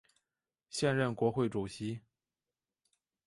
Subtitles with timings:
[0.67, 2.01] 现任国会主席。